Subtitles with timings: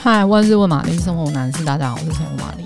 [0.00, 2.64] 嗨，万事问玛丽，生活男士，大家好，我是生活玛丽。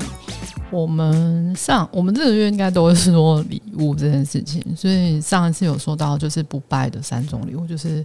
[0.71, 8.05] 我们上我们这个月应该都会说礼物这件事情，所以上一次有说到就是不败的三种礼物，就是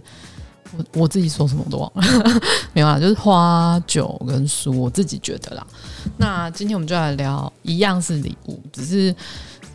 [0.76, 2.40] 我我自己说什么都忘了，
[2.72, 5.66] 没有啦，就是花、酒跟书，我自己觉得啦。
[6.16, 9.14] 那今天我们就来聊一样是礼物，只是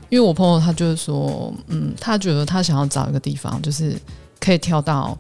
[0.10, 3.96] 因为我朋友他就是说，嗯，他觉得他想要找一个地方，就是
[4.40, 5.16] 可以挑到。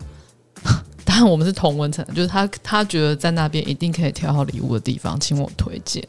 [1.21, 6.01] 我们是同温层，就是他他觉得在那边一定可以挑好礼物的地方，请我推荐。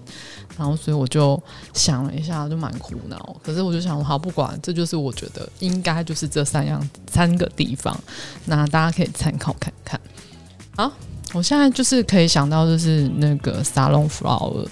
[0.57, 3.37] 然后所以我就想了一下，就蛮苦恼。
[3.43, 7.99] 可是我就想，好不管，这就是我觉得应该就是这三样三个地方，
[8.45, 10.01] 那大家可以参考看看。
[10.77, 10.93] 好，
[11.33, 14.67] 我现在就是可以想到就是那个 Salon Flower，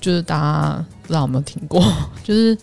[0.00, 1.80] 就是大家不知道有没有听过，
[2.24, 2.58] 就是。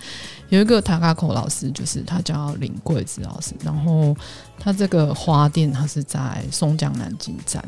[0.49, 4.15] 有一个塔卡口老师，就是他叫林贵子老师，然后
[4.59, 7.63] 他这个花店，他是在松江南京站。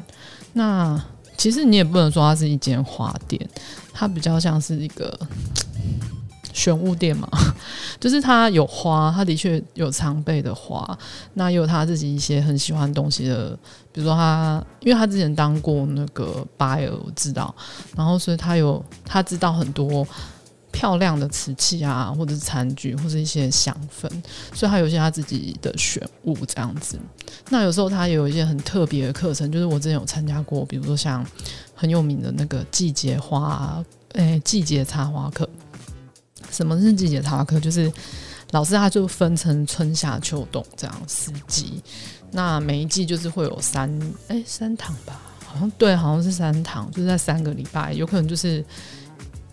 [0.54, 1.04] 那
[1.36, 3.50] 其实你也不能说它是一间花店，
[3.94, 5.20] 它比较像是一个
[6.54, 7.28] 玄物店嘛，
[8.00, 10.98] 就是他有花，他的确有常备的花，
[11.34, 13.58] 那也有他自己一些很喜欢东西的，
[13.92, 17.54] 比如说他，因为他之前当过那个 buyer，我知道，
[17.96, 20.08] 然后所以他有他知道很多。
[20.78, 24.08] 漂亮的瓷器啊，或者是餐具，或者一些香氛，
[24.54, 27.00] 所以他有一些他自己的选物这样子。
[27.50, 31.26] 那有时候他也有一些很特别的课程，就是我之前有参加过，比如说像
[31.74, 33.84] 很有名的那个季节花，
[34.14, 35.50] 诶、季节插花课。
[36.52, 37.60] 什么是季节插花课？
[37.60, 37.92] 就是
[38.52, 41.82] 老师他就分成春夏秋冬这样四季，
[42.30, 43.90] 那每一季就是会有三
[44.28, 48.64] 诶、三堂吧，好像对，好像是三堂，就是在三个礼拜，有可能就是。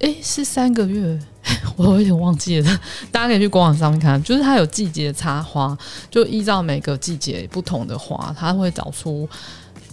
[0.05, 1.19] 诶，是三个月，
[1.77, 2.81] 我有点忘记了。
[3.11, 5.77] 大家可以去官网上面看，就是它有季节插花，
[6.11, 9.27] 就依照每个季节不同的花，它会找出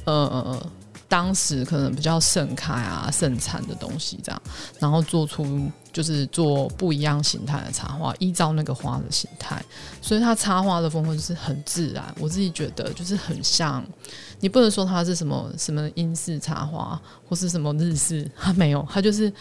[0.03, 0.62] 呃
[1.08, 4.42] 当时可能比较盛开啊、盛产的东西，这样，
[4.80, 9.63] 然后做出就是做不一样形态的插花，依照那个花的形态，
[10.02, 12.03] 所以它插花的风格就是很自然。
[12.19, 13.81] 我自己觉得就是很像，
[14.41, 19.31] 你不能说它是什么什么英式插花或是什么日式，它没有，它就是。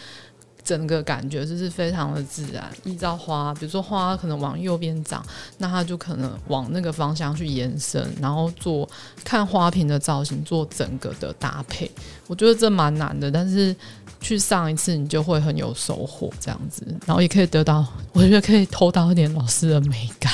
[0.63, 5.25] 整个感觉就是非常的自然，依照花，比如说花可能往右边长，
[5.57, 8.87] 那它就可能往那个方向去延伸，然后做
[9.23, 11.89] 看花瓶的造型，做整个的搭配。
[12.27, 13.75] 我觉得这蛮难的，但是
[14.19, 20.31] 去上一次你就会很有收获，这样子，然后也可以得到，我觉得可以偷到一点老师的美感。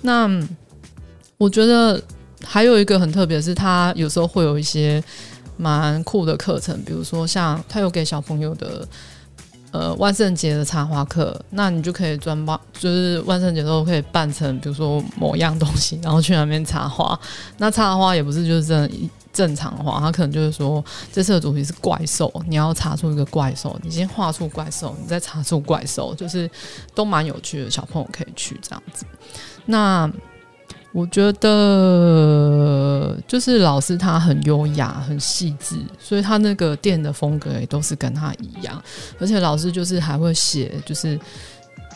[0.00, 0.28] 那
[1.36, 2.02] 我觉得
[2.42, 5.04] 还有一个很特别是，他有时候会有一些
[5.58, 8.88] 蛮酷的课程，比如说像他有给小朋友的。
[9.72, 17.18] 呃，万圣节的插花课，那你就可以专办，就是万圣节都可以扮成，比如说某样东西，然后去那边插花。
[17.56, 26.48] 那插花也不是就是正正常花，他可能就是说，这次的主题是怪兽，你要插出一个怪兽，你先画出怪兽，你再插出怪兽，就是
[26.94, 29.06] 都蛮有趣的，小朋友可以去这样子。
[29.64, 30.08] 那。
[30.92, 38.82] 我觉得就是老师他很优雅、很细致，所以他那个店的风格也都是跟他一样。
[39.18, 41.18] 而且老师就是还会写，就是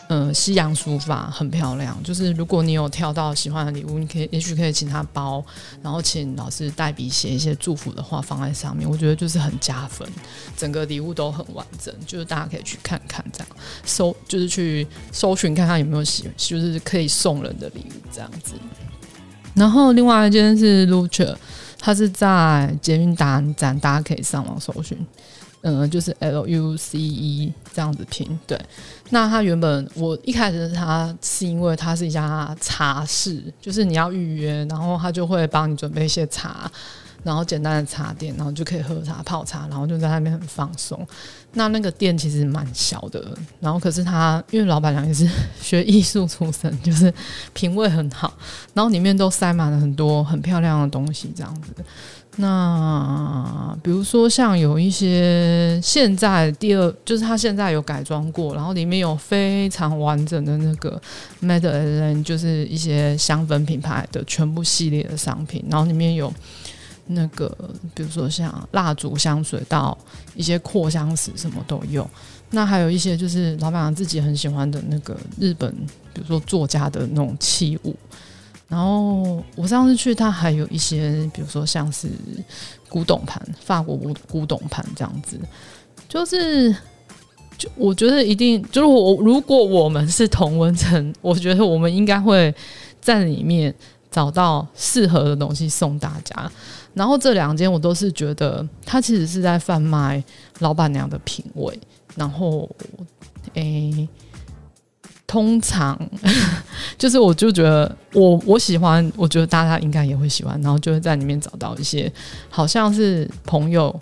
[0.09, 1.97] 嗯，西洋书法很漂亮。
[2.03, 5.43] 就是如果你有挑到喜欢的礼物，你可以也许可以请他包，
[5.81, 8.89] 然后请老师代笔写一些祝福的话放在上面。
[8.89, 10.07] 我觉得就是很加分，
[10.55, 11.93] 整个礼物都很完整。
[12.05, 13.47] 就是大家可以去看看，这样
[13.83, 18.53] 搜就是去搜寻看看有没有喜，就是可以送人的礼物这样子。
[19.53, 21.35] 然后另外一间是 Luce，
[21.79, 24.97] 它是在捷运大安站，大家可以上网搜寻，
[25.67, 28.39] 嗯，就是 L U C E 这样子拼。
[28.47, 28.57] 对，
[29.09, 36.71] 那它原本我一开始它是因为它是一家茶室，就是你要预约，然后他就会帮你准备一些茶。
[37.23, 41.05] 然后简单的茶店，然后就可以喝茶泡茶，然后就在那边很放松。
[41.53, 45.27] 那那个店其实蛮小的，然后可是他因为老板娘也是
[45.59, 47.13] 学艺术出身，就是
[47.53, 48.33] 品味很好，
[48.73, 51.73] 然后里面都塞满了很多很漂亮的东西，这样子。
[52.37, 61.01] 那比如说像有一些现在第二，就是他现在有改装过，然后里面有非常完整的那个
[61.41, 66.33] Made in，就是一些香氛品牌的全部系列的商品，然后里面有。
[67.09, 67.49] 那个，
[67.95, 69.97] 比如说像蜡烛、香水到
[70.35, 72.05] 一些扩香石，什么都有。
[72.49, 75.73] 那还有一些就是老板娘自己很喜欢的那个日本，
[76.13, 77.95] 比如说作家的那种器物。
[78.67, 82.09] 然后我上次去，他还有一些，比如说像是
[82.89, 85.39] 古董盘，法国古古董盘这样子。
[86.09, 86.75] 就是，
[87.57, 92.53] 就我觉得一定就是我，如果我们是同温层，我觉得我们应该会
[93.01, 93.73] 在里面。
[94.09, 96.51] 找到适合的东西送大家。
[96.95, 100.23] 然后这两间我都是觉得，它其实是在贩卖
[100.59, 101.79] 老板娘的品味。
[102.15, 102.67] 然后，
[103.53, 104.07] 诶，
[105.27, 105.99] 通常
[106.97, 112.11] 就是我就觉得我我喜欢，我觉得大家应该也会喜欢，然后就会在里面找到一些
[112.49, 113.93] 好像是朋友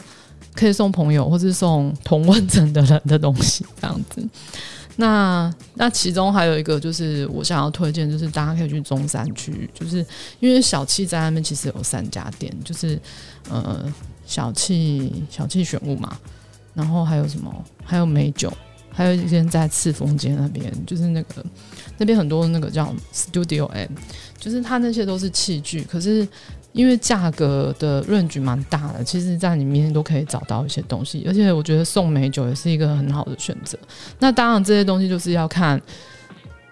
[0.53, 4.25] 可以送朋友，或是送同温层的人的东西这样子。
[4.97, 9.97] 那那其中还有一个就是我想要推荐，就是大家可以去中山区，就是
[10.39, 12.97] 因为小气在那边其实有三家店，就是
[13.49, 13.83] 呃
[14.25, 16.17] 小气小气选物嘛，
[16.73, 18.49] 然后还有什么，还有美酒，
[18.95, 21.45] 还有一间在赤峰街那边，就是那个
[21.97, 23.91] 那边很多那个叫 Studio M，
[24.39, 26.27] 就是它那些都是器具，可是。
[26.75, 33.79] 因为价格的润局蛮大的，其实在里面都可以找到一些东西，而且我觉得送美酒也是一个很好的选择。
[34.19, 35.81] 那当然这些东西就是要看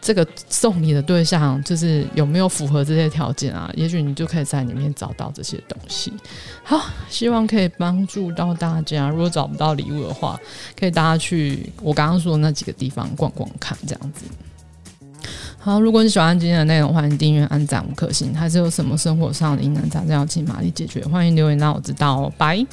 [0.04, 6.12] 这个送你的对象就是有没有符合这些条件啊，也许你就可以在里面找到这些东西。
[6.62, 9.10] 好，希望可以帮助到大家。
[9.10, 10.38] 如果找不到礼物的话，
[10.78, 14.26] 可以大家去我刚刚说的那几个地方逛逛看，这样子。
[15.58, 18.36] 好，如果你喜欢今天的内容，欢迎订阅、按赞、五颗星。
[18.36, 22.34] 还是有什么生活上的疑难杂症要请玛丽解决，欢迎留言让我知道哦。
[22.38, 22.66] 拜。